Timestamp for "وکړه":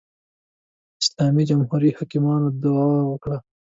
3.07-3.37